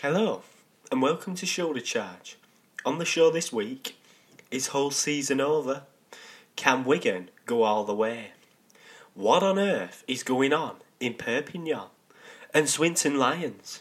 [0.00, 0.42] Hello,
[0.92, 2.36] and welcome to Shoulder Charge.
[2.84, 3.96] On the show this week,
[4.48, 5.82] is whole season over?
[6.54, 8.28] Can Wigan go all the way?
[9.14, 11.88] What on earth is going on in Perpignan
[12.54, 13.80] and Swinton Lions?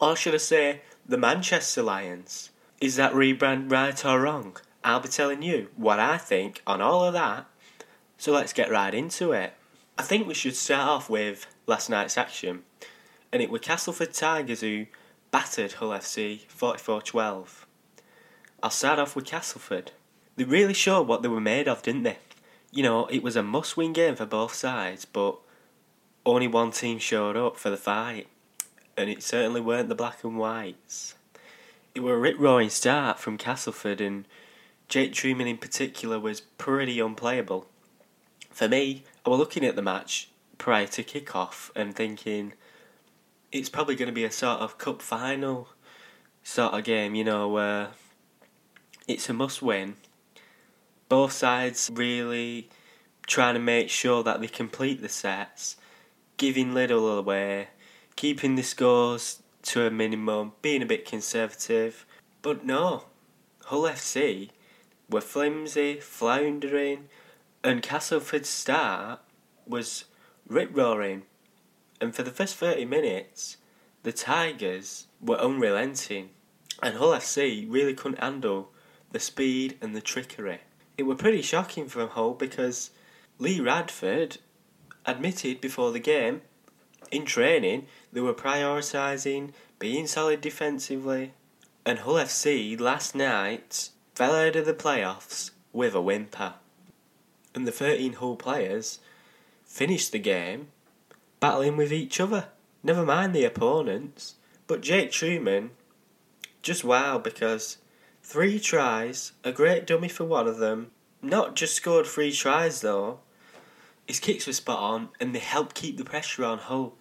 [0.00, 2.50] Or should I say, the Manchester Lions?
[2.80, 4.56] Is that rebrand right or wrong?
[4.82, 7.46] I'll be telling you what I think on all of that.
[8.16, 9.52] So let's get right into it.
[9.96, 12.64] I think we should start off with last night's action,
[13.32, 14.86] and it were Castleford Tigers who
[15.38, 17.66] battered Hull FC 44 12.
[18.60, 19.92] I'll start off with Castleford.
[20.34, 22.18] They really showed what they were made of, didn't they?
[22.72, 25.38] You know, it was a must win game for both sides, but
[26.26, 28.26] only one team showed up for the fight,
[28.96, 31.14] and it certainly weren't the black and whites.
[31.94, 34.24] It were a rip roaring start from Castleford, and
[34.88, 37.68] Jake Trueman in particular was pretty unplayable.
[38.50, 42.54] For me, I was looking at the match prior to kick off and thinking,
[43.50, 45.68] it's probably going to be a sort of cup final
[46.42, 47.88] sort of game, you know, where
[49.06, 49.96] it's a must win.
[51.08, 52.68] Both sides really
[53.26, 55.76] trying to make sure that they complete the sets,
[56.36, 57.68] giving little away,
[58.16, 62.06] keeping the scores to a minimum, being a bit conservative.
[62.42, 63.04] But no,
[63.64, 64.50] Hull FC
[65.10, 67.08] were flimsy, floundering,
[67.62, 69.20] and Castleford's start
[69.66, 70.04] was
[70.46, 71.22] rip roaring.
[72.00, 73.56] And for the first 30 minutes,
[74.02, 76.30] the Tigers were unrelenting,
[76.82, 78.70] and Hull FC really couldn't handle
[79.10, 80.60] the speed and the trickery.
[80.96, 82.90] It were pretty shocking from Hull because
[83.38, 84.38] Lee Radford
[85.06, 86.42] admitted before the game,
[87.10, 91.32] in training, they were prioritising being solid defensively,
[91.84, 96.54] and Hull FC last night fell out of the playoffs with a whimper.
[97.54, 98.98] And the 13 Hull players
[99.64, 100.68] finished the game
[101.40, 102.48] battling with each other.
[102.82, 104.36] Never mind the opponents.
[104.66, 105.70] But Jake Trueman,
[106.62, 107.78] just wow because
[108.22, 110.90] three tries, a great dummy for one of them.
[111.22, 113.20] Not just scored three tries though.
[114.06, 116.94] His kicks were spot on and they helped keep the pressure on Hull,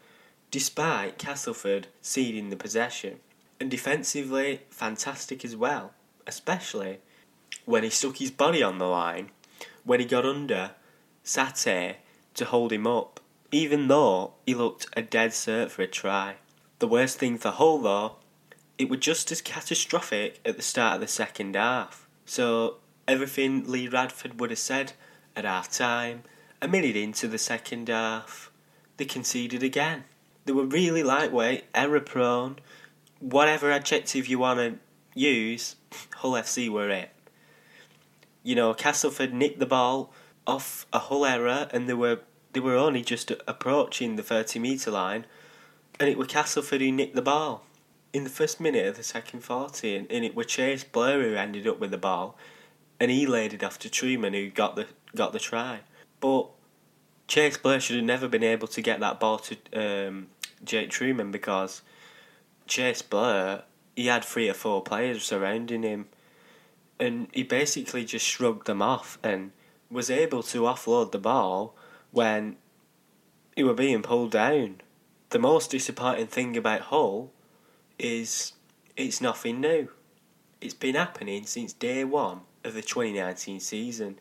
[0.51, 3.19] despite Castleford ceding the possession.
[3.59, 5.93] And defensively, fantastic as well,
[6.25, 6.99] especially
[7.65, 9.31] when he stuck his body on the line,
[9.83, 10.71] when he got under
[11.23, 11.97] Sate
[12.35, 13.19] to hold him up
[13.51, 16.35] even though he looked a dead cert for a try.
[16.79, 18.15] The worst thing for Hull, though,
[18.77, 22.07] it was just as catastrophic at the start of the second half.
[22.25, 22.75] So,
[23.07, 24.93] everything Lee Radford would have said
[25.35, 26.23] at half time,
[26.61, 28.51] a minute into the second half,
[28.97, 30.03] they conceded again.
[30.45, 32.59] They were really lightweight, error prone,
[33.19, 34.77] whatever adjective you want to
[35.19, 35.75] use,
[36.15, 37.11] Hull FC were it.
[38.43, 40.13] You know, Castleford nicked the ball
[40.45, 42.21] off a Hull error and they were
[42.53, 45.25] they were only just approaching the 30 metre line,
[45.99, 47.63] and it was Castleford who nicked the ball
[48.13, 51.35] in the first minute of the second 40, and, and it was Cheyse Blair who
[51.35, 52.37] ended up with the ball,
[52.99, 55.81] and he laid it off to Trueman who got the got the try.
[56.19, 56.47] But
[57.27, 60.27] Cheyse Blair should have never been able to get that ball to um,
[60.63, 61.81] Jake Trueman because
[62.67, 63.63] Cheyse Blair
[63.95, 66.07] he had three or four players surrounding him,
[66.99, 69.51] and he basically just shrugged them off and
[69.89, 71.75] was able to offload the ball
[72.12, 72.57] when
[73.56, 74.81] you were being pulled down.
[75.29, 77.31] The most disappointing thing about Hull
[78.00, 78.53] is
[78.95, 79.90] it's nothing new.
[80.62, 84.19] It's been happening since day one of the 2019 season,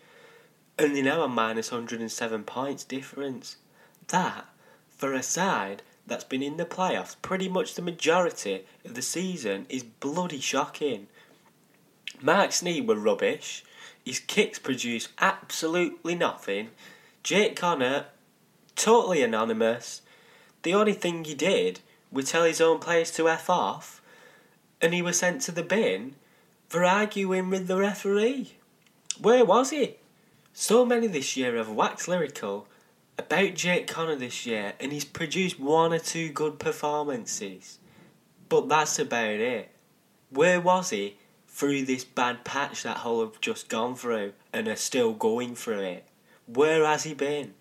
[0.78, 3.56] and they now a minus 107 points difference.
[4.08, 4.46] That,
[4.90, 9.66] for a side that's been in the playoffs pretty much the majority of the season,
[9.68, 11.08] is bloody shocking.
[12.20, 13.64] Mark Sneyd were rubbish.
[14.04, 16.70] His kicks produced absolutely nothing.
[17.26, 18.04] Jake Connor,
[18.76, 20.00] totally anonymous.
[20.62, 21.80] The only thing he did
[22.12, 24.00] was tell his own players to F off,
[24.80, 26.14] and he was sent to the bin
[26.68, 28.52] for arguing with the referee.
[29.20, 29.96] Where was he?
[30.52, 32.68] So many this year have waxed lyrical
[33.18, 37.80] about Jake Connor this year, and he's produced one or two good performances.
[38.48, 39.72] But that's about it.
[40.30, 41.16] Where was he
[41.48, 45.80] through this bad patch that Hull have just gone through and are still going through
[45.80, 46.05] it?
[46.46, 47.54] Where has he been?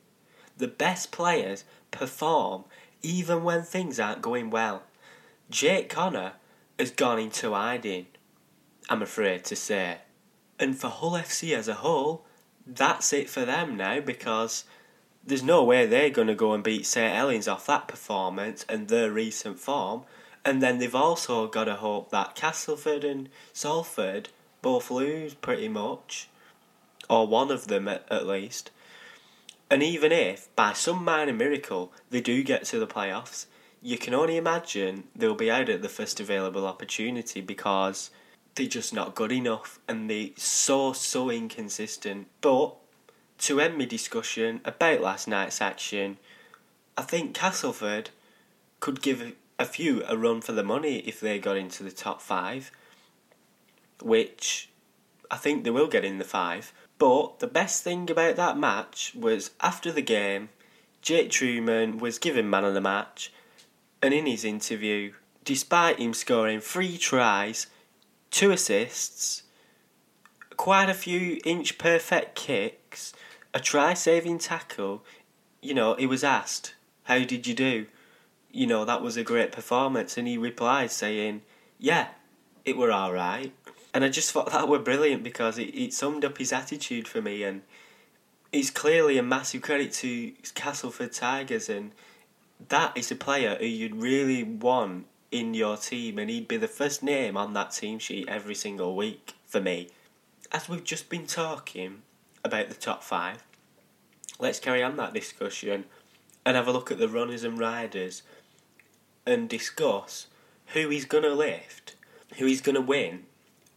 [0.57, 2.65] The best players perform
[3.01, 4.83] even when things aren't going well.
[5.49, 6.33] Jake Connor
[6.79, 8.07] has gone into hiding,
[8.89, 9.97] I'm afraid to say.
[10.59, 12.25] And for Hull FC as a whole,
[12.65, 14.65] that's it for them now because
[15.25, 18.87] there's no way they're going to go and beat St Helens off that performance and
[18.87, 20.03] their recent form.
[20.43, 24.29] And then they've also got to hope that Castleford and Salford
[24.61, 26.29] both lose pretty much,
[27.09, 28.71] or one of them at, at least.
[29.69, 33.45] And even if, by some minor miracle, they do get to the playoffs,
[33.81, 38.09] you can only imagine they'll be out at the first available opportunity because
[38.55, 42.27] they're just not good enough and they're so, so inconsistent.
[42.41, 42.75] But
[43.39, 46.17] to end my discussion about last night's action,
[46.97, 48.11] I think Castleford
[48.79, 52.21] could give a few a run for the money if they got into the top
[52.21, 52.71] five,
[54.01, 54.69] which
[55.29, 56.73] I think they will get in the five.
[56.97, 60.49] But the best thing about that match was after the game,
[61.01, 63.31] Jake Trueman was given man of the match,
[64.01, 65.13] and in his interview,
[65.43, 67.67] despite him scoring three tries,
[68.31, 69.43] two assists,
[70.57, 73.13] quite a few inch perfect kicks,
[73.53, 75.03] a try saving tackle,
[75.61, 77.87] you know, he was asked, How did you do?
[78.51, 81.41] You know, that was a great performance, and he replied saying,
[81.77, 82.07] Yeah,
[82.63, 83.53] it were alright.
[83.95, 87.21] And I just thought that were brilliant because it, it summed up his attitude for
[87.21, 87.61] me and
[88.51, 91.93] it's clearly a massive credit to Castleford Tigers and
[92.67, 96.67] that is a player who you'd really want in your team and he'd be the
[96.67, 99.89] first name on that team sheet every single week for me.
[100.51, 102.01] As we've just been talking
[102.43, 103.43] about the top five,
[104.39, 105.85] let's carry on that discussion
[106.45, 108.23] and have a look at the runners and riders
[109.25, 110.27] and discuss
[110.67, 111.95] who he's going to lift,
[112.37, 113.23] who he's going to win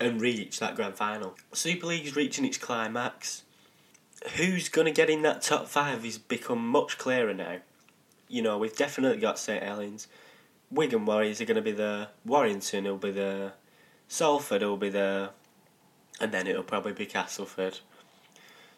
[0.01, 1.37] and reach that grand final.
[1.53, 3.43] Super League's reaching its climax.
[4.37, 7.59] Who's going to get in that top five has become much clearer now.
[8.29, 10.09] You know, we've definitely got St Helens.
[10.71, 12.09] Wigan Warriors are going to be there.
[12.25, 13.55] Warrington will be there.
[14.07, 15.31] Salford will be there.
[16.21, 17.79] And then it'll probably be Castleford.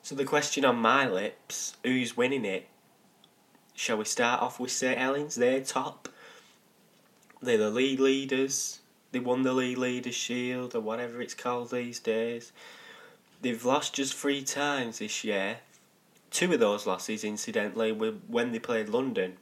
[0.03, 2.69] So the question on my lips, who's winning it?
[3.75, 5.37] Shall we start off with St Helens?
[5.37, 6.09] They're top.
[7.41, 8.80] They're the league leaders.
[9.13, 12.53] They won the League Leaders Shield or whatever it's called these days.
[13.43, 15.59] They've lost just three times this year.
[16.31, 19.39] Two of those losses, incidentally, were when they played London.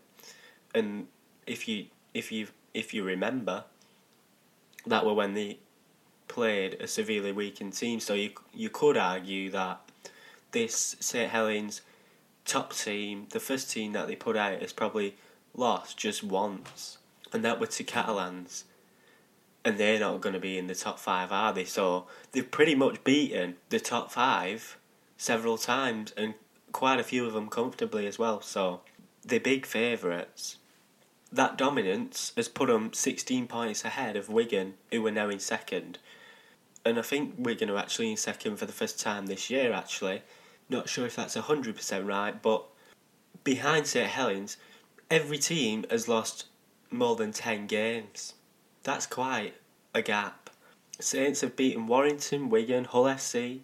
[0.74, 1.08] And
[1.46, 3.64] if you if you if you remember,
[4.86, 5.58] that were when they
[6.28, 8.00] played a severely weakened team.
[8.00, 9.80] So you you could argue that
[10.52, 11.82] this St Helens
[12.46, 15.16] top team, the first team that they put out, has probably
[15.54, 16.96] lost just once,
[17.34, 18.64] and that were to Catalans
[19.64, 21.64] and they're not going to be in the top five, are they?
[21.64, 24.78] So they've pretty much beaten the top five
[25.16, 26.34] several times, and
[26.72, 28.40] quite a few of them comfortably as well.
[28.40, 28.80] So
[29.24, 30.56] they're big favourites.
[31.30, 35.98] That dominance has put them 16 points ahead of Wigan, who are now in second.
[36.84, 40.22] And I think Wigan are actually in second for the first time this year, actually.
[40.70, 42.64] Not sure if that's 100% right, but
[43.44, 44.56] behind St Helens,
[45.10, 46.46] every team has lost
[46.90, 48.34] more than 10 games.
[48.88, 49.52] That's quite
[49.92, 50.48] a gap.
[50.98, 53.60] Saints have beaten Warrington, Wigan, Hull FC,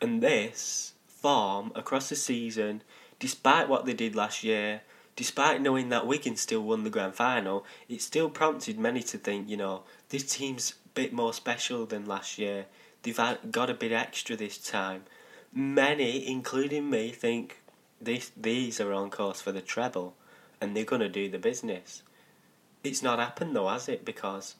[0.00, 2.82] and this form across the season,
[3.18, 4.80] despite what they did last year,
[5.14, 9.46] despite knowing that Wigan still won the grand final, it still prompted many to think,
[9.46, 12.64] you know, this team's a bit more special than last year.
[13.02, 13.20] They've
[13.50, 15.02] got a bit extra this time.
[15.52, 17.60] Many, including me, think
[18.00, 20.14] this these are on course for the treble,
[20.62, 22.02] and they're gonna do the business.
[22.82, 24.04] It's not happened though, has it?
[24.06, 24.56] Because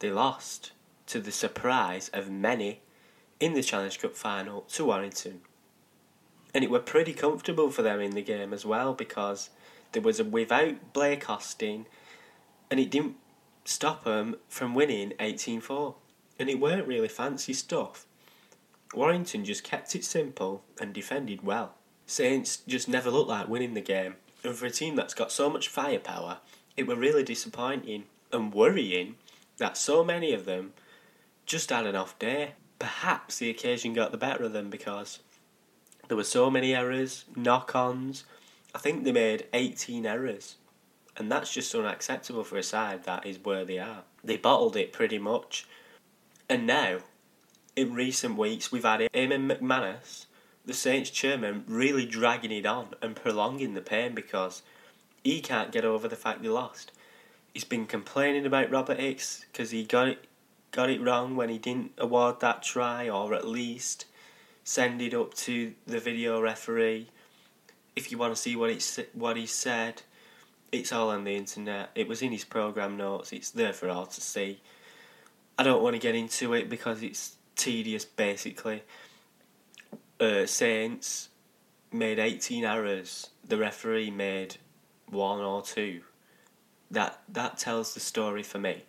[0.00, 0.72] they lost,
[1.06, 2.80] to the surprise of many,
[3.40, 5.40] in the Challenge Cup final to Warrington.
[6.54, 9.50] And it were pretty comfortable for them in the game as well because
[9.92, 11.86] there was a without Blake Austin
[12.70, 13.16] and it didn't
[13.64, 15.94] stop them from winning 18 4.
[16.38, 18.06] And it weren't really fancy stuff.
[18.94, 21.74] Warrington just kept it simple and defended well.
[22.06, 24.16] Saints just never looked like winning the game.
[24.44, 26.38] And for a team that's got so much firepower,
[26.76, 29.16] it were really disappointing and worrying
[29.58, 30.72] that so many of them
[31.46, 32.52] just had an off day.
[32.78, 35.20] Perhaps the occasion got the better of them because
[36.08, 38.24] there were so many errors, knock ons.
[38.74, 40.56] I think they made 18 errors.
[41.16, 44.02] And that's just unacceptable for a side that is where they are.
[44.22, 45.66] They bottled it pretty much.
[46.48, 46.98] And now,
[47.74, 50.26] in recent weeks, we've had Eamonn McManus,
[50.66, 54.62] the Saints chairman, really dragging it on and prolonging the pain because
[55.24, 56.92] he can't get over the fact they lost
[57.56, 60.26] he's been complaining about Robert Hicks because he got it
[60.72, 64.04] got it wrong when he didn't award that try, or at least
[64.62, 67.08] send it up to the video referee.
[67.94, 70.02] If you want to see what it's what he said,
[70.70, 71.88] it's all on the internet.
[71.94, 73.32] It was in his program notes.
[73.32, 74.60] It's there for all to see.
[75.58, 78.04] I don't want to get into it because it's tedious.
[78.04, 78.82] Basically,
[80.20, 81.30] uh, Saints
[81.90, 83.30] made eighteen errors.
[83.48, 84.58] The referee made
[85.08, 86.02] one or two
[86.90, 88.84] that that tells the story for me.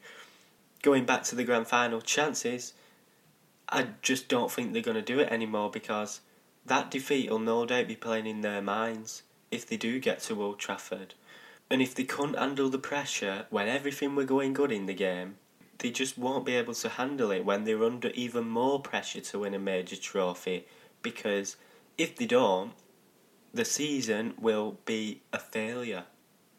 [0.81, 2.73] Going back to the grand final chances,
[3.69, 6.21] I just don't think they're going to do it anymore because
[6.65, 10.41] that defeat will no doubt be playing in their minds if they do get to
[10.41, 11.15] Old Trafford.
[11.69, 15.35] And if they couldn't handle the pressure when everything were going good in the game,
[15.79, 19.39] they just won't be able to handle it when they're under even more pressure to
[19.39, 20.65] win a major trophy.
[21.01, 21.57] Because
[21.97, 22.71] if they don't,
[23.53, 26.05] the season will be a failure.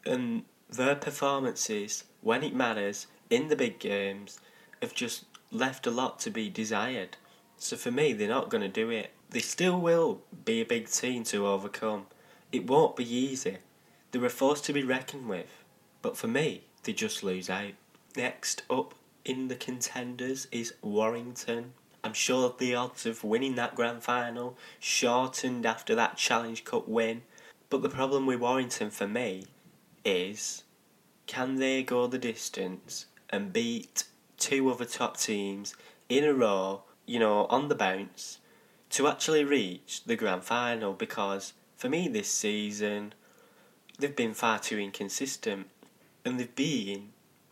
[0.05, 4.39] And their performances, when it matters, in the big games,
[4.81, 7.17] have just left a lot to be desired.
[7.57, 9.11] So for me, they're not going to do it.
[9.29, 12.07] They still will be a big team to overcome.
[12.51, 13.57] It won't be easy.
[14.11, 15.63] They're a force to be reckoned with.
[16.01, 17.73] But for me, they just lose out.
[18.15, 18.95] Next up
[19.25, 21.73] in the contenders is Warrington.
[22.03, 27.23] I'm sure the odds of winning that grand final shortened after that Challenge Cup win.
[27.69, 29.43] But the problem with Warrington for me
[30.03, 30.63] is
[31.27, 34.05] can they go the distance and beat
[34.37, 35.75] two other top teams
[36.07, 38.39] in a row, you know, on the bounce,
[38.89, 40.93] to actually reach the grand final?
[40.93, 43.13] Because for me this season,
[43.99, 45.67] they've been far too inconsistent
[46.25, 47.09] and they've been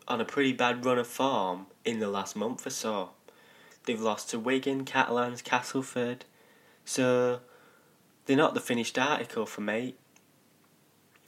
[0.08, 3.10] on a pretty bad run of form in the last month or so.
[3.84, 6.24] They've lost to Wigan, Catalans, Castleford,
[6.84, 7.40] so
[8.26, 9.94] they're not the finished article for me.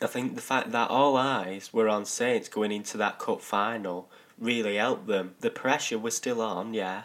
[0.02, 4.09] I think the fact that all eyes were on Saints going into that cup final
[4.38, 5.35] really helped them.
[5.40, 7.04] The pressure was still on, yeah,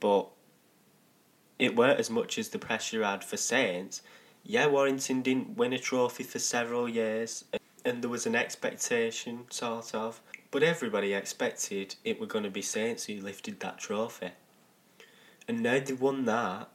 [0.00, 0.28] but
[1.58, 4.02] it weren't as much as the pressure had for Saints.
[4.44, 7.44] Yeah, Warrington didn't win a trophy for several years,
[7.86, 12.62] and there was an expectation, sort of, but everybody expected it were going to be
[12.62, 14.32] Saints who lifted that trophy.
[15.48, 16.68] And now they've won that,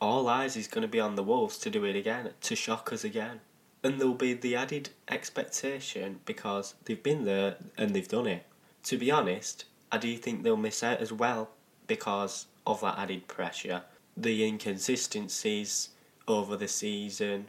[0.00, 2.92] all eyes is going to be on the Wolves to do it again, to shock
[2.94, 3.40] us again
[3.82, 8.44] and there'll be the added expectation because they've been there and they've done it.
[8.84, 11.50] To be honest, I do think they'll miss out as well
[11.86, 13.82] because of that added pressure,
[14.16, 15.90] the inconsistencies
[16.26, 17.46] over the season,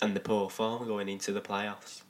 [0.00, 2.02] and the poor form going into the playoffs.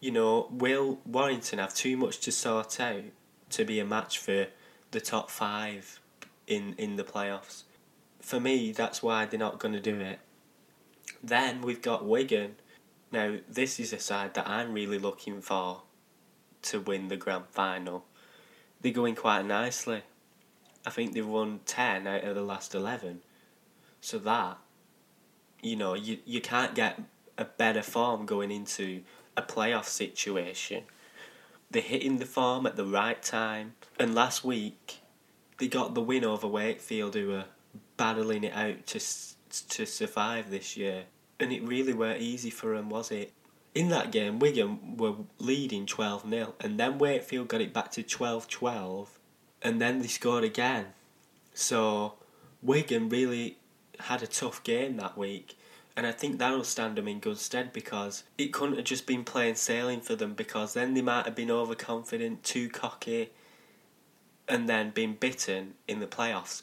[0.00, 3.02] You know, will Warrington have too much to sort out
[3.50, 4.46] to be a match for
[4.90, 6.00] the top five
[6.46, 7.62] in, in the playoffs?
[8.20, 10.18] For me, that's why they're not going to do it.
[11.22, 12.56] Then we've got Wigan,
[13.16, 15.84] now, this is a side that I'm really looking for
[16.64, 18.04] to win the grand final.
[18.82, 20.02] They're going quite nicely.
[20.84, 23.22] I think they've won 10 out of the last 11.
[24.02, 24.58] So that,
[25.62, 27.00] you know, you, you can't get
[27.38, 29.00] a better form going into
[29.34, 30.84] a playoff situation.
[31.70, 33.76] They're hitting the form at the right time.
[33.98, 34.98] And last week,
[35.56, 37.44] they got the win over Wakefield, who were
[37.96, 39.00] battling it out to,
[39.68, 41.04] to survive this year
[41.38, 43.32] and it really weren't easy for them, was it?
[43.74, 48.02] In that game, Wigan were leading 12 0, and then Wakefield got it back to
[48.02, 49.18] 12 12,
[49.62, 50.86] and then they scored again.
[51.52, 52.14] So,
[52.62, 53.58] Wigan really
[54.00, 55.58] had a tough game that week,
[55.94, 59.24] and I think that'll stand them in good stead because it couldn't have just been
[59.24, 63.30] plain sailing for them because then they might have been overconfident, too cocky,
[64.48, 66.62] and then been bitten in the playoffs.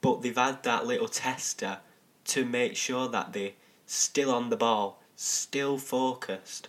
[0.00, 1.78] But they've had that little tester
[2.26, 3.54] to make sure that they
[3.86, 6.68] still on the ball, still focused.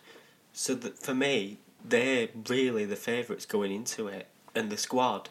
[0.54, 4.28] So that for me, they're really the favourites going into it.
[4.54, 5.30] And the squad,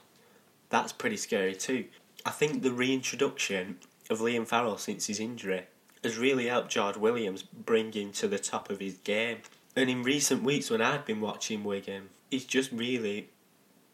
[0.71, 1.87] that's pretty scary too.
[2.27, 3.79] I think the reintroduction
[4.11, 5.65] of Liam Farrell since his injury
[6.03, 9.39] has really helped George Williams bring him to the top of his game.
[9.75, 13.31] And in recent weeks, when I've been watching Wigan, he's just really,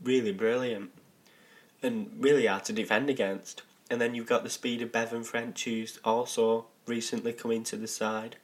[0.02, 0.90] really brilliant
[1.82, 3.62] and really hard to defend against.
[3.90, 7.86] And then you've got the speed of Bevan French, who's also recently coming to the
[7.86, 8.36] side.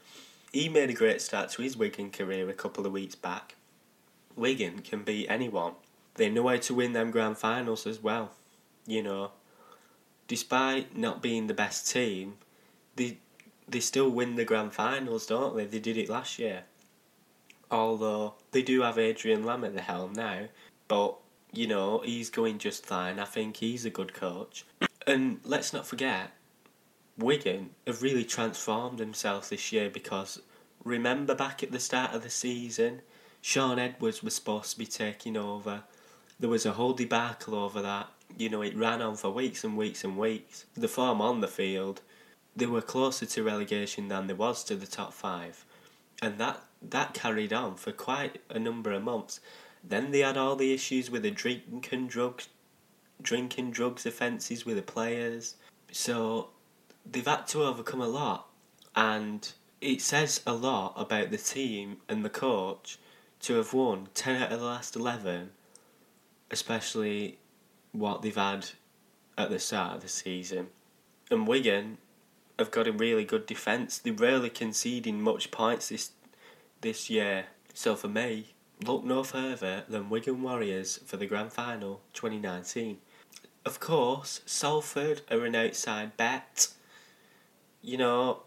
[0.52, 3.56] He made a great start to his Wigan career a couple of weeks back.
[4.36, 5.74] Wigan can beat anyone.
[6.14, 8.30] They know how to win them grand finals as well.
[8.86, 9.32] You know,
[10.28, 12.38] despite not being the best team,
[12.94, 13.18] they
[13.68, 15.64] they still win the grand finals, don't they?
[15.64, 16.62] They did it last year.
[17.70, 20.44] Although they do have Adrian Lam at the helm now,
[20.86, 21.16] but
[21.52, 23.18] you know he's going just fine.
[23.18, 24.64] I think he's a good coach.
[25.06, 26.30] And let's not forget,
[27.18, 30.42] Wigan have really transformed themselves this year because
[30.84, 33.00] remember back at the start of the season,
[33.40, 35.84] Shaun Edwards was supposed to be taking over.
[36.38, 38.08] There was a whole debacle over that.
[38.36, 40.66] You know, it ran on for weeks and weeks and weeks.
[40.74, 42.02] The form on the field,
[42.54, 45.64] they were closer to relegation than they was to the top five.
[46.20, 49.40] And that, that carried on for quite a number of months.
[49.82, 52.48] Then they had all the issues with the drinking drugs,
[53.22, 55.56] drinking drugs offences with the players.
[55.92, 56.50] So
[57.10, 58.48] they've had to overcome a lot,
[58.94, 62.98] and it says a lot about the team and the coach
[63.40, 65.50] to have won 10 out of the last 11,
[66.50, 67.38] especially
[67.92, 68.70] what they've had
[69.36, 70.68] at the start of the season.
[71.30, 71.98] And Wigan
[72.58, 73.98] have got a really good defence.
[73.98, 76.10] They're rarely conceding much points this
[76.80, 77.46] this year.
[77.74, 82.98] So for me, look no further than Wigan Warriors for the Grand Final 2019.
[83.64, 86.68] Of course, Salford are an outside bet.
[87.86, 88.40] You know,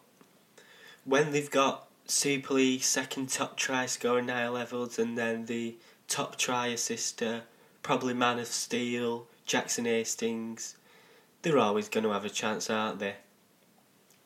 [1.05, 5.77] when they've got Super League second top try scorer Niall Evalds and then the
[6.10, 7.43] top try assister,
[7.81, 10.75] probably Man of Steel, Jackson Hastings,
[11.41, 13.15] they're always going to have a chance, aren't they?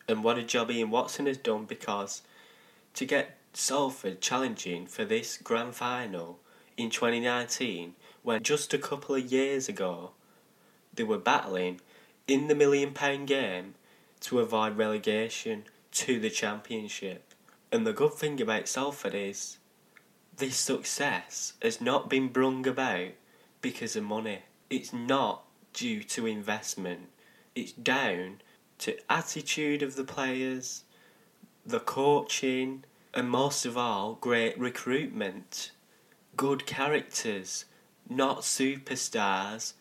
[0.07, 2.23] And what a job Ian Watson has done because
[2.95, 6.39] to get Salford challenging for this grand final
[6.75, 7.93] in 2019,
[8.23, 10.13] when just a couple of years ago
[10.91, 11.81] they were battling
[12.27, 13.75] in the million pound game
[14.23, 17.33] to avoid relegation to the championship.
[17.71, 19.57] And the good thing about Salford is
[20.37, 23.11] this success has not been brung about
[23.61, 24.39] because of money.
[24.69, 27.09] It's not due to investment.
[27.55, 28.41] It's down
[28.79, 30.83] to attitude of the players,
[31.65, 35.71] the coaching, and most of all, great recruitment.
[36.35, 37.65] Good characters,
[38.09, 39.73] not superstars,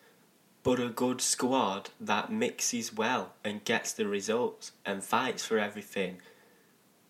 [0.62, 6.18] but a good squad that mixes well and gets the results and fights for everything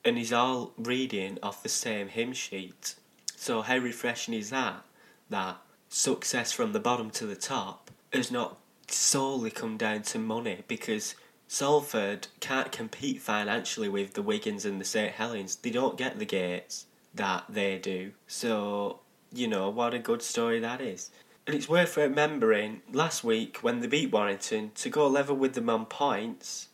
[0.05, 2.95] and is all reading off the same hymn sheet.
[3.37, 4.85] So how refreshing is that?
[5.29, 10.63] That success from the bottom to the top has not solely come down to money
[10.67, 11.15] because
[11.49, 15.57] Salford can't compete financially with the Wiggins and the St Helens.
[15.57, 18.13] They don't get the gates that they do.
[18.27, 19.01] So,
[19.33, 21.11] you know, what a good story that is.
[21.45, 25.69] And it's worth remembering last week when they beat Warrington to go level with them
[25.69, 26.69] on points.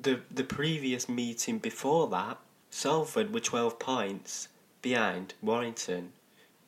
[0.00, 2.38] The the previous meeting before that,
[2.70, 4.48] Salford were 12 points
[4.82, 6.12] behind Warrington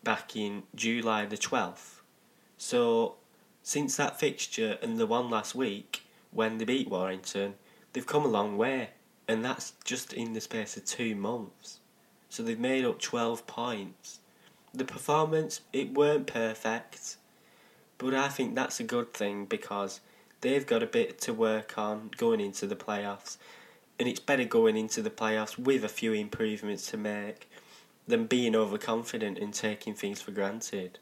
[0.03, 2.01] back in July the 12th.
[2.59, 3.15] So,
[3.63, 7.55] since that fixture and the one last week when they beat Warrington,
[7.93, 8.91] they've come a long way,
[9.29, 11.79] and that's just in the space of two months.
[12.29, 14.19] So they've made up 12 points.
[14.75, 17.17] The performance, it weren't perfect,
[17.99, 20.01] but I think that's a good thing because
[20.41, 23.37] they've got a bit to work on going into the playoffs
[23.99, 27.49] and it's better going into the playoffs with a few improvements to make
[28.07, 30.99] than being overconfident and taking things for granted.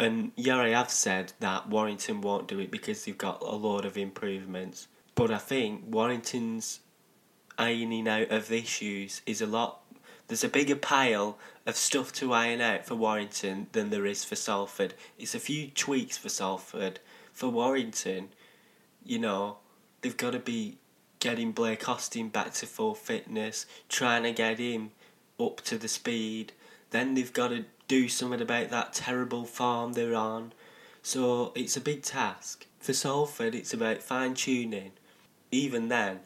[0.00, 3.84] And yeah, I have said that Warrington won't do it because they've got a load
[3.84, 4.88] of improvements.
[5.14, 6.80] But I think Warrington's
[7.58, 9.80] ironing out of the issues is a lot.
[10.28, 14.36] There's a bigger pile of stuff to iron out for Warrington than there is for
[14.36, 14.94] Salford.
[15.18, 17.00] It's a few tweaks for Salford.
[17.32, 18.28] For Warrington,
[19.04, 19.56] you know,
[20.02, 20.78] they've got to be
[21.18, 24.90] getting Blake Austin back to full fitness, trying to get him
[25.40, 26.52] up to the speed.
[26.90, 30.52] Then they've got to do something about that terrible form they're on.
[31.02, 32.66] So it's a big task.
[32.80, 34.92] For Salford, it's about fine tuning.
[35.50, 36.20] Even then,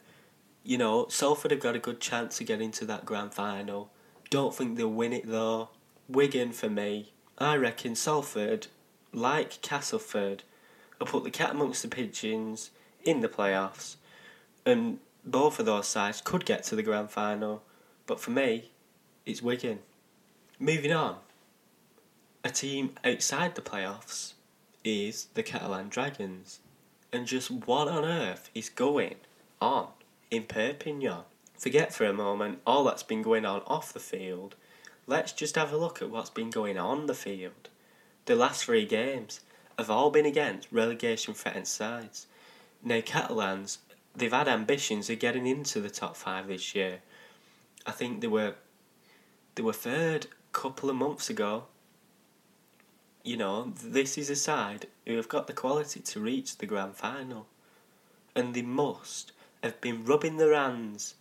[0.63, 3.91] you know, Salford have got a good chance to get into that grand final.
[4.29, 5.69] Don't think they'll win it though.
[6.07, 7.11] Wigan for me.
[7.37, 8.67] I reckon Salford,
[9.11, 10.43] like Castleford,
[10.99, 12.71] will put the cat amongst the pigeons
[13.03, 13.95] in the playoffs
[14.65, 17.63] and both of those sides could get to the grand final,
[18.05, 18.71] but for me,
[19.25, 19.79] it's Wigan.
[20.59, 21.17] Moving on,
[22.43, 24.33] a team outside the playoffs
[24.83, 26.59] is the Catalan Dragons.
[27.11, 29.15] And just what on earth is going
[29.61, 29.89] on
[30.33, 31.23] in Perpignan?
[31.57, 34.55] Forget for a moment all that's been going on off the field.
[35.07, 37.69] Let's just have a look at what's been going on the field.
[38.25, 39.41] The last three games
[39.77, 42.27] have all been against relegation threatened sides.
[42.83, 43.79] Now, Catalans
[44.15, 46.99] they've had ambitions of getting into the top five this year.
[47.85, 48.55] I think they were
[49.55, 51.65] they were third a couple of months ago.
[53.23, 56.95] You know, this is a side who have got the quality to reach the grand
[56.95, 57.47] final.
[58.35, 59.31] And they must
[59.63, 61.15] have been rubbing their hands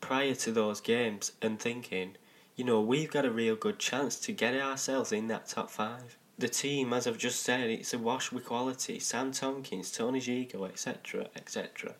[0.00, 2.16] prior to those games and thinking,
[2.56, 6.18] you know, we've got a real good chance to get ourselves in that top five.
[6.36, 8.98] The team, as I've just said, it's a wash with quality.
[8.98, 11.94] Sam Tomkins, Tony Gigot, etc., etc.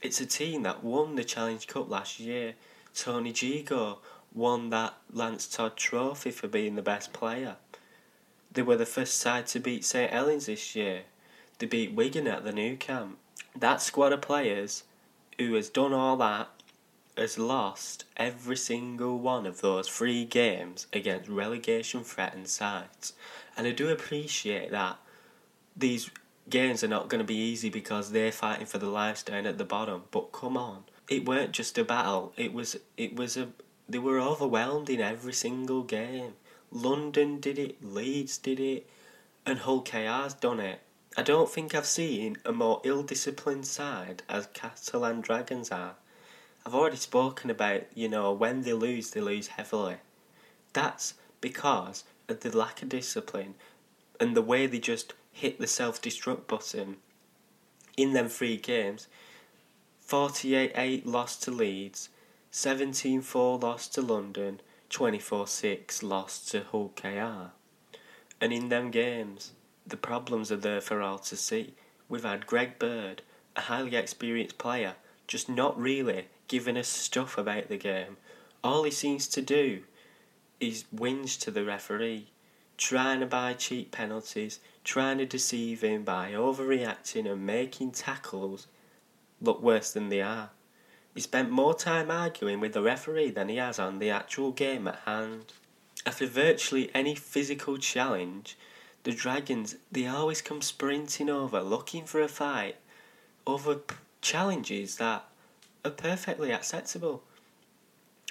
[0.00, 2.54] It's a team that won the Challenge Cup last year.
[2.94, 3.98] Tony Gigot
[4.32, 7.56] won that Lance Todd Trophy for being the best player.
[8.52, 11.02] They were the first side to beat St Helens this year.
[11.58, 13.18] They beat Wigan at the Nou Camp.
[13.56, 14.84] That squad of players
[15.38, 16.48] who has done all that
[17.16, 23.12] has lost every single one of those three games against relegation threatened sides.
[23.56, 24.98] And I do appreciate that
[25.76, 26.10] these
[26.48, 29.58] games are not going to be easy because they're fighting for the lives down at
[29.58, 30.04] the bottom.
[30.10, 32.32] But come on, it weren't just a battle.
[32.36, 33.48] It was it was a
[33.88, 36.34] they were overwhelmed in every single game.
[36.72, 38.88] London did it, Leeds did it,
[39.46, 40.80] and Hull KR's done it.
[41.16, 45.94] I don't think I've seen a more ill-disciplined side as Catalan Dragons are.
[46.66, 49.98] I've already spoken about, you know, when they lose, they lose heavily.
[50.72, 53.54] That's because of the lack of discipline
[54.18, 56.96] and the way they just hit the self destruct button
[57.96, 59.06] in them three games
[60.00, 62.08] 48 8 lost to Leeds,
[62.50, 67.52] 17 4 lost to London, 24 6 lost to Hull KR.
[68.40, 69.52] And in them games,
[69.86, 71.74] the problems are there for all to see.
[72.08, 73.22] We've had Greg Bird,
[73.56, 74.94] a highly experienced player,
[75.26, 78.16] just not really giving us stuff about the game.
[78.62, 79.82] All he seems to do
[80.60, 82.28] is whinge to the referee,
[82.76, 88.66] trying to buy cheap penalties, trying to deceive him by overreacting and making tackles
[89.40, 90.50] look worse than they are.
[91.14, 94.88] He spent more time arguing with the referee than he has on the actual game
[94.88, 95.52] at hand.
[96.04, 98.58] After virtually any physical challenge,
[99.04, 102.76] the Dragons they always come sprinting over looking for a fight
[103.46, 103.80] over
[104.20, 105.24] challenges that
[105.84, 107.22] are perfectly acceptable.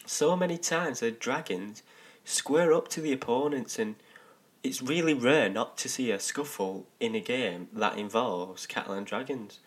[0.06, 1.84] So many times the Dragons
[2.26, 3.96] square up to the opponents and
[4.64, 9.60] it's really rare not to see a scuffle in a game that involves Catalan Dragons.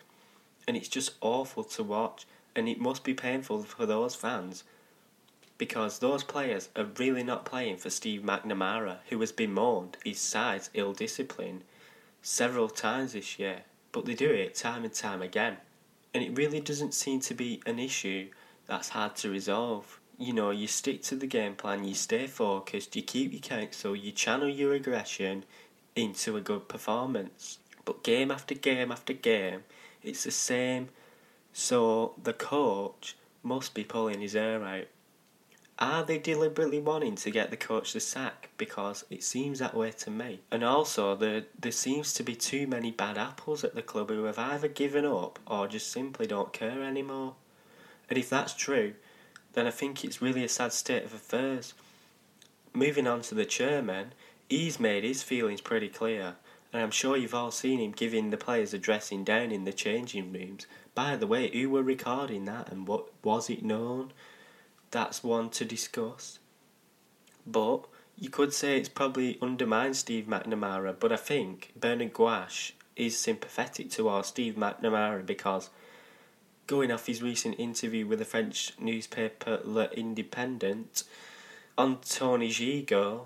[0.67, 4.63] And it's just awful to watch and it must be painful for those fans
[5.57, 10.69] because those players are really not playing for Steve McNamara, who has bemoaned his side's
[10.73, 11.63] ill discipline
[12.21, 15.57] several times this year, but they do it time and time again.
[16.13, 18.29] And it really doesn't seem to be an issue
[18.67, 19.99] that's hard to resolve.
[20.19, 23.95] You know, you stick to the game plan, you stay focused, you keep your counsel,
[23.95, 25.45] you channel your aggression
[25.95, 27.59] into a good performance.
[27.85, 29.63] But game after game after game,
[30.03, 30.89] it's the same.
[31.53, 34.87] So the coach must be pulling his hair out.
[35.79, 38.49] Are they deliberately wanting to get the coach the sack?
[38.57, 40.39] Because it seems that way to me.
[40.51, 44.23] And also, there, there seems to be too many bad apples at the club who
[44.23, 47.35] have either given up or just simply don't care anymore.
[48.09, 48.93] And if that's true,
[49.53, 51.73] then I think it's really a sad state of affairs.
[52.73, 54.13] Moving on to the chairman,
[54.49, 56.35] he's made his feelings pretty clear,
[56.73, 59.73] and I'm sure you've all seen him giving the players a dressing down in the
[59.73, 60.67] changing rooms.
[60.95, 64.11] By the way, who were recording that and what was it known?
[64.91, 66.39] That's one to discuss.
[67.45, 67.85] But
[68.17, 73.91] you could say it's probably undermined Steve McNamara, but I think Bernard Guasch is sympathetic
[73.91, 75.69] towards Steve McNamara because
[76.65, 81.03] going off his recent interview with the French newspaper Le Independent,
[81.77, 83.25] on Tony Gigot,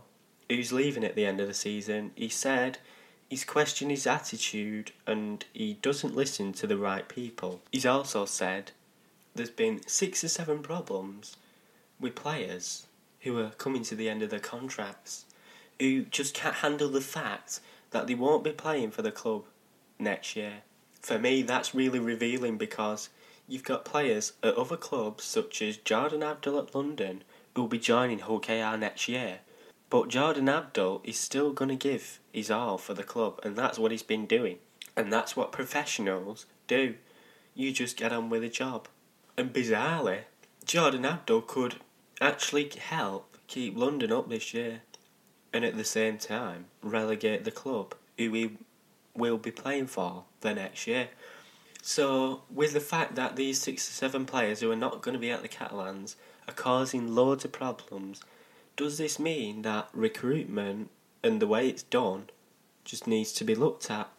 [0.50, 2.78] who's leaving at the end of the season, he said
[3.30, 7.62] he's questioned his attitude and he doesn't listen to the right people.
[7.72, 8.72] He's also said
[9.34, 11.38] there's been six or seven problems
[12.02, 12.88] with players
[13.22, 15.26] who are coming to the end of their contracts,
[15.80, 17.60] who just can't handle the fact
[17.92, 19.44] that they won't be playing for the club
[20.00, 20.64] next year.
[21.02, 23.10] For me, that's really revealing because
[23.48, 27.24] you've got players at other clubs such as Jordan Abdull at London
[27.56, 29.40] who will be joining Hull KR next year.
[29.90, 33.78] But Jordan Abdull is still going to give his all for the club, and that's
[33.78, 34.58] what he's been doing.
[34.96, 36.96] And that's what professionals do.
[37.54, 38.88] You just get on with the job.
[39.38, 40.20] And bizarrely,
[40.64, 41.76] Jordan Abdull could
[42.22, 44.82] actually help keep London up this year
[45.52, 48.58] and at the same time relegate the club who we
[49.16, 51.10] will be playing for the next year.
[51.82, 55.20] So, with the fact that these six or seven players who are not going to
[55.20, 56.16] be at the Catalans
[56.48, 58.22] are causing loads of problems,
[58.78, 60.92] does this mean that recruitment
[61.24, 62.30] and the way it's done
[62.86, 64.10] just needs to be looked at?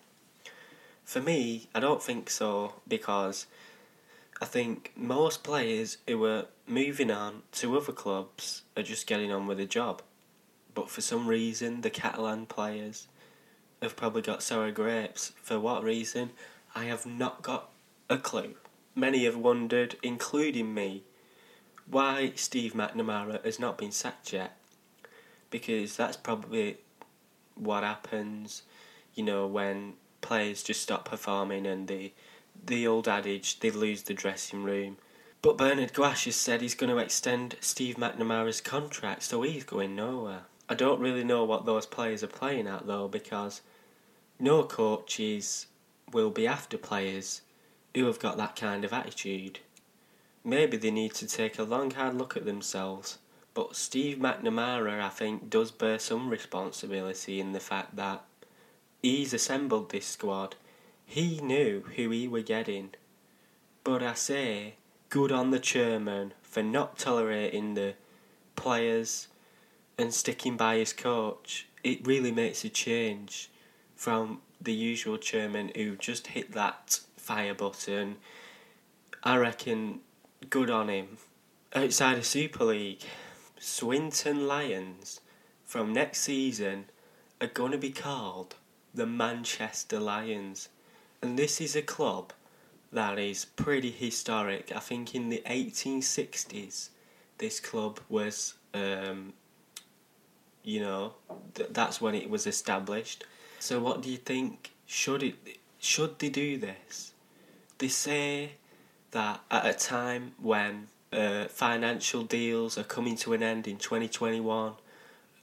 [1.05, 3.47] For me, I don't think so because
[4.43, 9.47] I think most players who are moving on to other clubs are just getting on
[9.47, 10.03] with the job.
[10.75, 13.07] But for some reason, the Catalan players
[13.81, 15.31] have probably got sour grapes.
[15.41, 16.31] For what reason?
[16.75, 17.71] I have not got
[18.11, 18.57] a clue.
[18.97, 21.05] Many have wondered, including me,
[21.89, 24.57] why Steve McNamara has not been sacked yet.
[25.51, 26.79] Because that's probably
[27.55, 28.65] what happens,
[29.15, 32.15] you know, when players just stop performing and they
[32.65, 34.99] the old adage, they lose the dressing room.
[35.43, 39.97] But Bernard Guasch has said he's going to extend Steve McNamara's contract, so he's going
[39.97, 40.43] nowhere.
[40.69, 43.61] I don't really know what those players are playing at though, because
[44.39, 45.67] no coaches
[46.13, 47.43] will be after players
[47.95, 49.59] who have got that kind of attitude.
[50.45, 53.19] Maybe they need to take a long hard look at themselves.
[53.55, 58.25] But Steve McNamara, I think, does bear some responsibility in the fact that
[59.03, 60.57] he's assembled this squad
[61.05, 62.91] he knew who he were getting.
[63.85, 64.75] But I say,
[65.09, 67.95] good on the chairman for not tolerating the
[68.57, 69.29] players
[69.99, 71.67] and sticking by his coach.
[71.85, 73.51] It really makes a change
[73.97, 78.17] from the usual chairman who just hit that fire button.
[79.23, 80.01] I reckon
[80.51, 81.19] good on him.
[81.75, 83.03] Outside of Super League,
[83.59, 85.21] Swinton Lions
[85.65, 86.87] from next season
[87.41, 88.57] are going to be called
[88.95, 90.69] the Manchester Lions.
[91.23, 92.33] And this is a club
[92.93, 94.73] that is pretty historic.
[94.75, 96.89] I think in the 1860s,
[97.39, 99.33] this club was, um,
[100.65, 101.15] you know,
[101.55, 103.25] th- that's when it was established.
[103.61, 104.73] So, what do you think?
[104.87, 105.37] Should it?
[105.79, 107.13] Should they do this?
[107.79, 108.53] They say
[109.13, 114.75] that at a time when uh, financial deals are coming to an end in 2021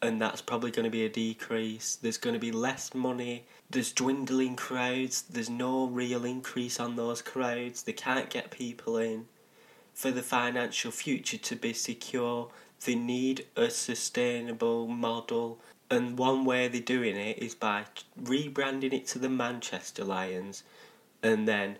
[0.02, 1.98] and that's probably going to be a decrease.
[2.02, 3.46] There's going to be less money.
[3.72, 5.22] There's dwindling crowds.
[5.22, 7.84] There's no real increase on those crowds.
[7.84, 9.28] They can't get people in.
[9.94, 12.50] For the financial future to be secure,
[12.84, 15.60] they need a sustainable model.
[15.92, 17.86] And one way they're doing it is by
[18.20, 20.64] rebranding it to the Manchester Lions
[21.22, 21.78] and then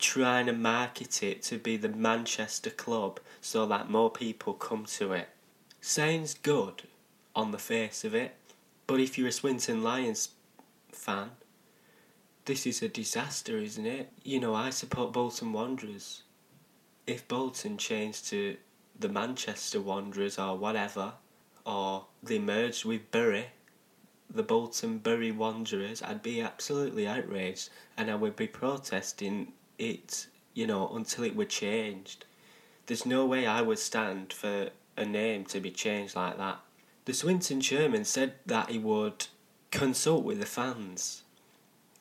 [0.00, 5.12] trying to market it to be the Manchester club so that more people come to
[5.12, 5.28] it.
[5.80, 6.82] Sounds good
[7.36, 8.34] on the face of it,
[8.86, 10.30] but if you're a Swinton Lions
[10.94, 11.30] fan,
[12.44, 14.12] this is a disaster, isn't it?
[14.24, 16.22] You know, I support Bolton Wanderers.
[17.06, 18.56] If Bolton changed to
[18.98, 21.14] the Manchester Wanderers or whatever,
[21.64, 23.46] or they merged with Bury,
[24.28, 30.66] the Bolton Bury Wanderers, I'd be absolutely outraged and I would be protesting it, you
[30.66, 32.24] know, until it were changed.
[32.86, 36.60] There's no way I would stand for a name to be changed like that.
[37.04, 39.26] The Swinton chairman said that he would
[39.70, 41.22] consult with the fans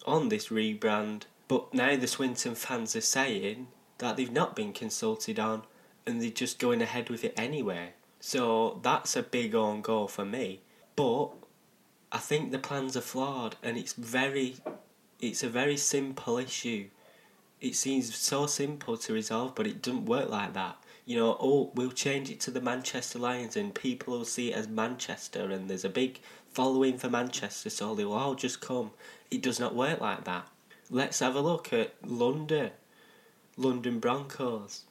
[0.06, 3.68] on this rebrand, but now the Swinton fans are saying
[4.00, 5.64] that they've not been consulted on
[6.06, 7.94] and they're just going ahead with it anyway.
[8.20, 10.62] So that's a big on goal for me.
[10.96, 11.30] But
[12.12, 14.56] I think the plans are flawed and it's very
[15.20, 16.90] it's a very simple issue
[17.62, 20.78] it seems so simple to resolve, but it doesn't work like that.
[21.06, 24.56] You know, oh, we'll change it to the Manchester Lions, and people will see it
[24.56, 26.20] as Manchester, and there's a big
[26.52, 28.92] following for Manchester, so they'll all just come.
[29.32, 30.48] It does not work like that.
[30.90, 32.72] Let's have a look at London,
[33.58, 34.86] London Broncos.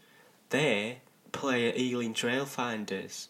[0.50, 1.00] They
[1.32, 3.28] play at Ealing Trailfinders.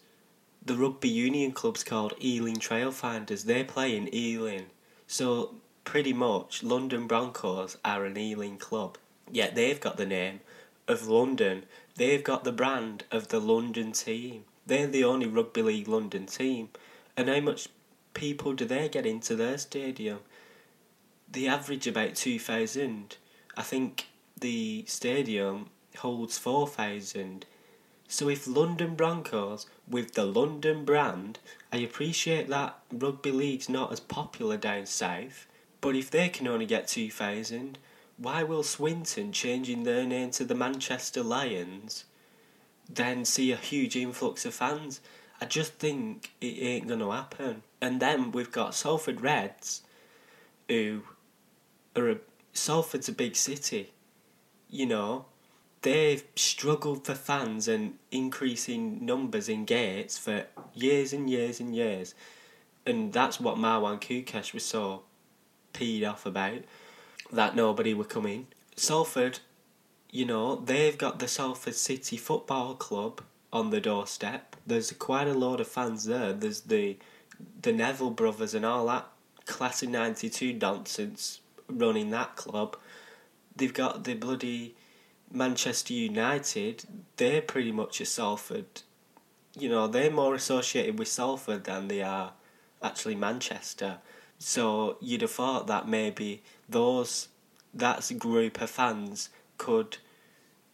[0.65, 3.45] The rugby union club's called Ealing Trailfinders.
[3.45, 4.67] They play in Ealing.
[5.07, 8.99] So, pretty much, London Broncos are an Ealing club.
[9.31, 10.41] Yet they've got the name
[10.87, 11.65] of London.
[11.99, 14.45] They've got the brand of the London team.
[14.65, 16.69] They're the only rugby league London team.
[17.17, 17.71] And how much
[18.15, 20.21] people do they get into their stadium?
[21.29, 23.17] The average about 2,000.
[23.57, 24.07] I think
[24.39, 27.47] the stadium holds 4,000.
[28.07, 31.41] So if London Broncos, with the London brand,
[31.73, 35.49] I appreciate that rugby league's not as popular down south,
[35.81, 37.77] but if they can only get 2,000,
[38.19, 42.05] why will Swinton changing their name to the Manchester Lions
[42.91, 45.01] then see a huge influx of fans?
[45.41, 47.63] I just think it ain't gonna happen.
[47.81, 49.83] And then we've got Salford Reds,
[50.69, 51.03] who
[51.95, 52.19] are a
[52.53, 53.93] Salford's a big city.
[54.69, 55.27] You know,
[55.83, 62.15] they've struggled for fans and increasing numbers in gates for years and years and years.
[62.85, 65.03] And that's what Marwan Koukash was so
[65.73, 66.65] peed off about
[67.31, 68.47] that nobody were coming.
[68.77, 69.41] Salford,
[70.11, 73.21] you know, they've got the Salford City Football Club
[73.53, 74.57] on the doorstep.
[74.67, 76.33] There's quite a load of fans there.
[76.33, 76.97] There's the
[77.63, 79.07] the Neville brothers and all that
[79.47, 82.77] class of ninety two nonsense running that club.
[83.57, 84.75] They've got the bloody
[85.31, 86.85] Manchester United.
[87.17, 88.83] They're pretty much a Salford.
[89.59, 92.33] You know, they're more associated with Salford than they are
[92.83, 93.99] actually Manchester.
[94.39, 97.29] So you'd have thought that maybe those
[97.75, 99.99] that group of fans could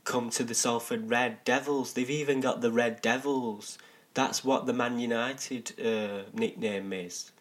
[0.05, 1.93] come to the Salford Red Devils.
[1.93, 3.79] They've even got the Red Devils.
[4.13, 7.33] That's what the Man United uh, nickname is.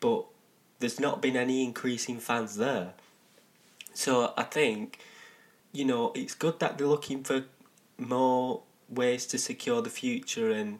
[0.00, 0.26] But
[0.78, 2.92] there's not been any increase in fans there.
[3.94, 4.98] So I think,
[5.72, 7.44] you know, it's good that they're looking for
[7.96, 10.78] more ways to secure the future and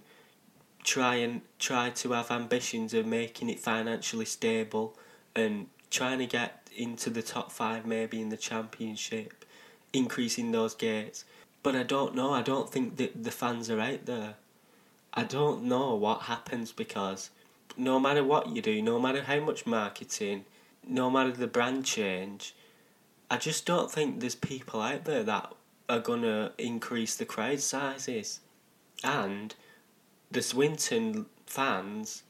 [0.82, 4.96] try and try to have ambitions of making it financially stable
[5.34, 9.44] and trying to get into the top five maybe in the championship,
[9.92, 11.24] increasing those gates.
[11.62, 14.34] But I don't know, I don't think that the fans are out there.
[15.14, 17.30] I don't know what happens because
[17.76, 20.44] no matter what you do, no matter how much marketing,
[20.86, 22.54] no matter the brand change,
[23.30, 25.52] I just don't think there's people out there that
[25.88, 28.40] are gonna increase the crowd sizes.
[29.02, 29.54] And
[30.30, 32.22] the Swinton fans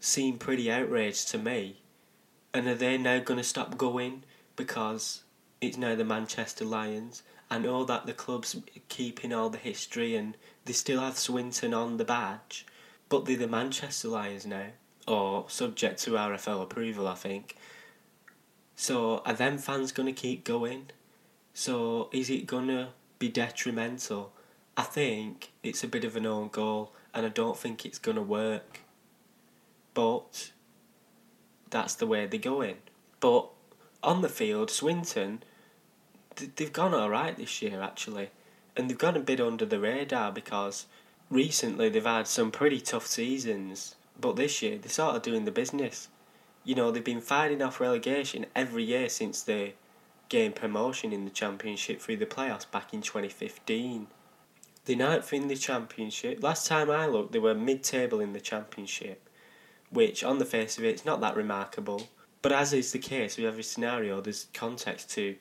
[0.00, 1.80] seem pretty outraged to me.
[2.56, 4.22] And are they now going to stop going
[4.56, 5.22] because
[5.60, 7.22] it's now the Manchester Lions?
[7.50, 8.56] I know that the club's
[8.88, 12.64] keeping all the history and they still have Swinton on the badge,
[13.10, 14.68] but they're the Manchester Lions now.
[15.06, 17.56] or subject to RFL approval, I think.
[18.74, 20.86] So are them fans going to keep going?
[21.52, 22.88] So is it going to
[23.18, 24.32] be detrimental?
[24.78, 28.16] I think it's a bit of an own goal and I don't think it's going
[28.16, 28.80] to work.
[29.94, 30.52] But
[31.70, 32.76] that's the way they're going.
[33.20, 33.48] But
[34.02, 35.42] on the field, Swinton,
[36.56, 38.30] they've gone alright this year actually.
[38.76, 40.86] And they've gone a bit under the radar because
[41.30, 43.96] recently they've had some pretty tough seasons.
[44.20, 46.08] But this year they're sort of doing the business.
[46.64, 49.74] You know, they've been fighting off relegation every year since they
[50.28, 54.08] gained promotion in the Championship through the playoffs back in 2015.
[54.84, 56.42] The ninth in the Championship.
[56.42, 59.25] Last time I looked, they were mid table in the Championship,
[59.90, 62.08] which, on the face of it, it's not that remarkable.
[62.42, 65.36] But as is the case with every scenario, there's context to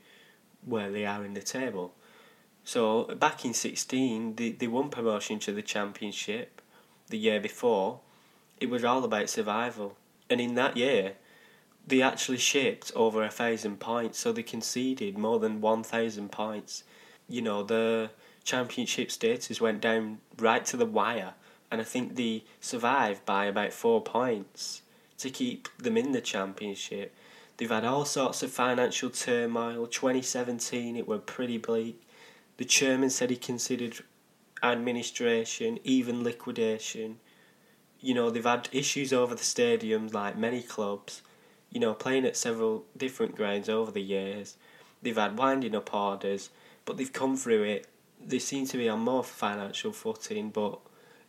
[0.64, 1.94] where they are in the table.
[2.64, 6.62] So back in 16, they, they won promotion to the Championship
[7.10, 8.00] the year before.
[8.60, 9.98] It was all about survival.
[10.30, 11.14] And in that year,
[11.88, 16.84] they actually shipped over a thousand points, so they conceded more than 1,000 points.
[17.30, 18.10] You know, the
[18.44, 21.34] championship status went down right to the wire,
[21.72, 24.82] and I think they survived by about four points
[25.18, 27.14] to keep them in the championship.
[27.58, 29.88] They've had all sorts of financial turmoil.
[29.88, 32.02] 2017, it were pretty bleak.
[32.58, 34.00] The chairman said he considered
[34.62, 37.20] administration, even liquidation.
[38.00, 41.22] You know, they've had issues over the stadiums like many clubs,
[41.72, 44.58] you know, playing at several different grounds over the years.
[45.02, 46.50] They've had winding up orders,
[46.84, 47.88] but they've come through it.
[48.26, 50.80] They seem to be on more financial footing, but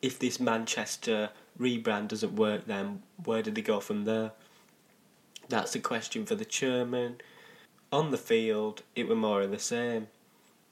[0.03, 4.33] if this Manchester rebrand doesn't work, then where do they go from there?
[5.49, 7.21] That's a question for the chairman.
[7.93, 10.09] On the field, it were more of the same.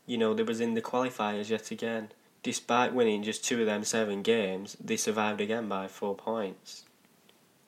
[0.06, 2.10] You know, they was in the qualifiers yet again.
[2.42, 6.84] Despite winning just two of them seven games, they survived again by four points.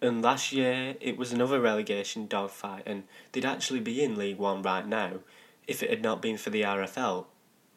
[0.03, 4.61] And last year, it was another relegation dogfight, and they'd actually be in League One
[4.61, 5.21] right now
[5.67, 7.25] if it had not been for the RFL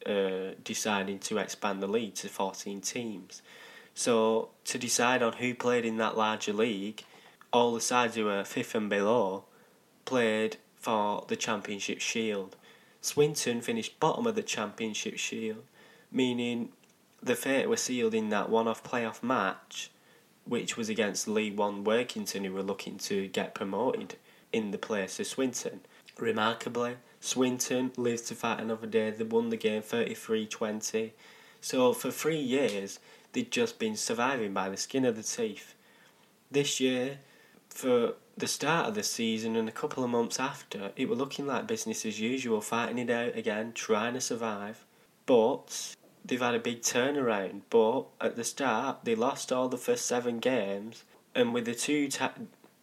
[0.06, 3.42] uh, deciding to expand the league to 14 teams.
[4.00, 7.04] So to decide on who played in that larger league,
[7.52, 9.44] all the sides who were fifth and below
[10.06, 12.56] played for the Championship Shield.
[13.02, 15.66] Swinton finished bottom of the Championship Shield,
[16.14, 16.70] meaning
[17.22, 19.92] the fate was sealed in that one-off playoff match,
[20.46, 24.16] which was against League One Workington, who were looking to get promoted
[24.54, 25.82] in the place of Swinton.
[26.18, 29.10] Remarkably, Swinton lived to fight another day.
[29.10, 31.12] They won the game 33-20.
[31.60, 33.00] So for three years,
[33.34, 35.76] they'd just been surviving by the skin of the teeth.
[36.52, 37.20] This year,
[37.70, 41.46] for the start of the season and a couple of months after, it were looking
[41.46, 44.86] like business as usual, fighting it out again, trying to survive.
[45.26, 47.62] But they've had a big turnaround.
[47.70, 51.04] But at the start, they lost all the first seven games,
[51.36, 52.34] and with the two ta-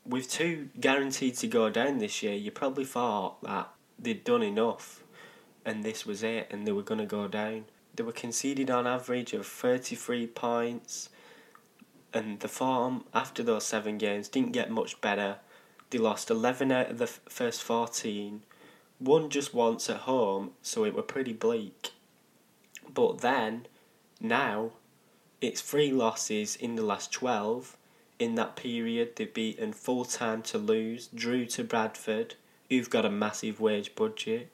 [0.05, 5.03] with two guaranteed to go down this year, you probably thought that they'd done enough,
[5.65, 7.65] and this was it, and they were going to go down.
[7.97, 11.09] They were conceded on average of 33 points,
[12.13, 15.39] and the form after those seven games didn't get much better.
[15.89, 18.43] They lost 11 out of the f- first 14,
[19.01, 21.93] won just once at home, so it were pretty bleak.
[22.93, 23.67] But then,
[24.21, 24.73] now,
[25.41, 27.79] it's three losses in the last 12.
[28.19, 32.35] In that period, they've beaten full time Toulouse, drew to Bradford,
[32.69, 34.51] who've got a massive wage budget,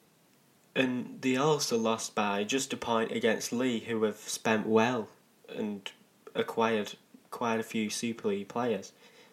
[0.74, 5.08] and they also lost by just a point against Leigh, who have spent well
[5.48, 5.90] and
[6.34, 6.94] acquired
[7.30, 8.92] quite a few Super League players.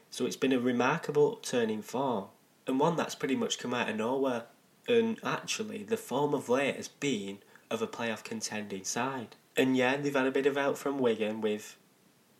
[0.10, 2.26] So it's been a remarkable turning form,
[2.68, 4.44] and one that's pretty much come out of nowhere.
[4.88, 9.36] And actually, the form of late has been of a playoff contending side.
[9.56, 11.78] And yeah, they've had a bit of help from Wigan with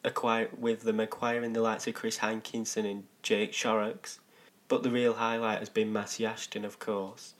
[0.04, 4.20] acquire with them acquiring the likes of Chris Hankinson and Jake Shorrocks.
[4.68, 7.34] But the real highlight has been Matty Ashton, of course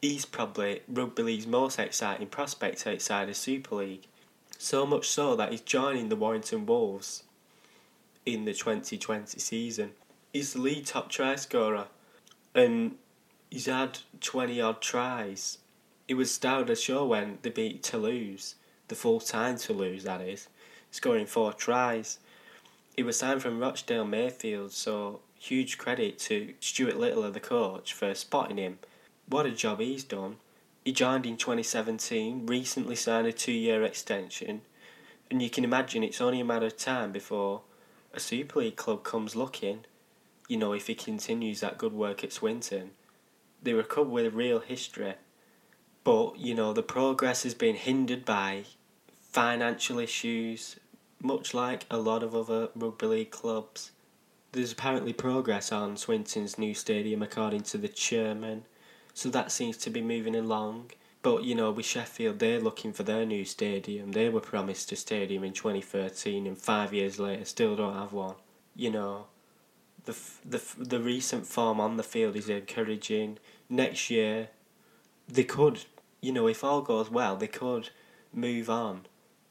[0.00, 4.06] he's probably rugby league's most exciting prospect outside of Super League.
[4.56, 7.24] So much so that he's joining the Warrington Wolves
[8.26, 9.92] in the 2020 season.
[10.32, 11.86] He's the lead top try scorer
[12.54, 12.96] and
[13.50, 15.58] he's had 20 odd tries.
[16.06, 18.54] It was started a show when they beat Toulouse,
[18.88, 20.48] the full time Toulouse that is,
[20.90, 22.18] scoring four tries.
[22.96, 28.12] He was signed from Rochdale Mayfield, so huge credit to Stuart Littler, the coach, for
[28.14, 28.78] spotting him
[29.28, 30.36] what a job he's done.
[30.84, 34.62] He joined in 2017, recently signed a two year extension,
[35.30, 37.62] and you can imagine it's only a matter of time before
[38.14, 39.84] a Super League club comes looking.
[40.48, 42.92] You know, if he continues that good work at Swinton,
[43.62, 45.14] they were a club with a real history.
[46.04, 48.64] But, you know, the progress has been hindered by
[49.30, 50.76] financial issues,
[51.20, 53.90] much like a lot of other rugby league clubs.
[54.52, 58.64] there's apparently progress on Swinton's new stadium according to the chairman,
[59.18, 60.92] so that seems to be moving along.
[61.22, 64.12] But you know, with Sheffield, they're looking for their new stadium.
[64.12, 68.36] They were promised a stadium in 2013, and five years later, still don't have one.
[68.76, 69.26] You know,
[70.04, 70.16] the
[70.48, 73.38] the the recent form on the field is encouraging.
[73.68, 74.50] Next year,
[75.26, 75.84] they could,
[76.20, 77.90] you know, if all goes well, they could
[78.32, 79.06] move on.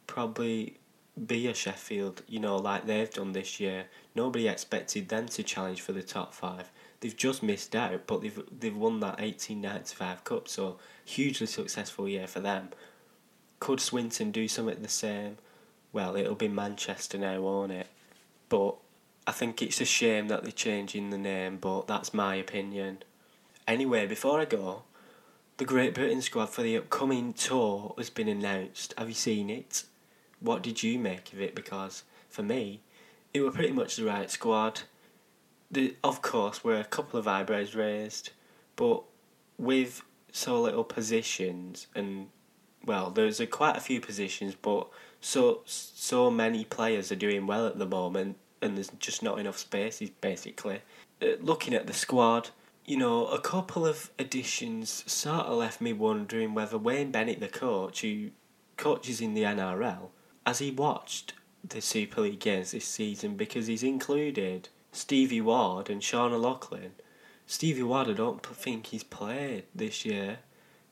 [0.07, 0.78] Probably
[1.26, 3.88] be a Sheffield, you know, like they've done this year.
[4.15, 6.72] Nobody expected them to challenge for the top five.
[7.00, 11.48] They've just missed out, but they've they've won that eighteen ninety five cup, so hugely
[11.48, 12.70] successful year for them.
[13.60, 15.38] Could Swinton do something the same?
[15.93, 17.88] Well, it'll be Manchester now, won't it?
[18.50, 18.76] But
[19.26, 23.00] I think it's a shame that they're changing the name, but that's my opinion.
[23.68, 24.84] Anyway, before I go,
[25.58, 28.93] the Great Britain squad for the upcoming tour has been announced.
[28.98, 29.84] Have you seen it?
[30.39, 31.56] What did you make of it?
[31.56, 32.82] Because for me,
[33.34, 34.82] it were pretty much the right squad.
[35.70, 38.32] The, of course, were a couple of eyebrows raised,
[38.76, 39.03] but
[39.57, 40.01] with
[40.32, 42.28] so little positions and
[42.86, 44.88] well, there's a, quite a few positions, but
[45.20, 49.57] so so many players are doing well at the moment, and there's just not enough
[49.57, 50.09] spaces.
[50.09, 50.82] Basically,
[51.22, 52.49] uh, looking at the squad,
[52.86, 57.49] you know, a couple of additions sort of left me wondering whether Wayne Bennett, the
[57.49, 58.30] coach, who
[58.78, 60.09] coaches in the NRL,
[60.45, 61.34] has he watched
[61.68, 66.93] the Super League games this season because he's included Stevie Ward and Sean O'Loughlin.
[67.45, 70.39] Stevie Ward, I don't think he's played this year.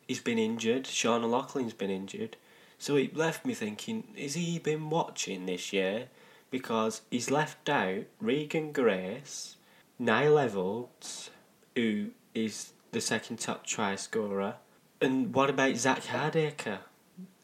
[0.08, 0.88] He's been injured.
[0.88, 2.38] Sean O'Loughlin's been injured.
[2.78, 6.08] So it left me thinking, is he been watching this year?
[6.52, 9.58] Because he's left out Regan Grace,
[9.98, 11.30] Niall Evalds,
[11.76, 14.56] who is the second top try scorer,
[15.02, 16.80] and what about Zak Hardaker?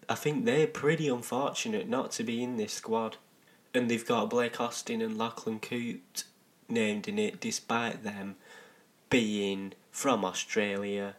[0.07, 3.17] I think they're pretty unfortunate not to be in this squad.
[3.73, 6.25] And they've got Blake Austin and Lachlan Coote
[6.71, 8.35] named in it, despite them
[9.09, 11.15] being from Australia.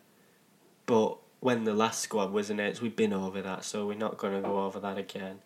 [0.86, 4.34] But when the last squad was announced, we've been over that, so we're not going
[4.34, 5.40] to go over that again.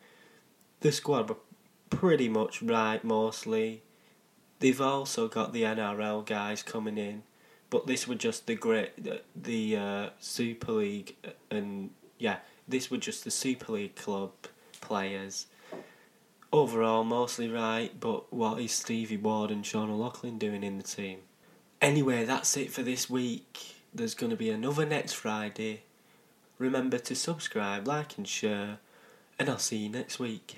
[0.81, 1.37] The squad were
[1.91, 3.83] pretty much right mostly.
[4.59, 7.23] They've also got the NRL guys coming in,
[7.71, 11.17] but this were just the great the, the uh, Super League
[11.51, 14.33] and yeah, this were just the Super League club
[14.81, 15.47] players.
[16.53, 21.19] Overall, mostly right, but what is Stevie Ward and Sean O'Loughlin doing in the team?
[21.81, 23.75] Anyway, that's it for this week.
[23.93, 25.83] There's going to be another next Friday.
[26.59, 28.79] Remember to subscribe, like, and share,
[29.39, 30.57] and I'll see you next week.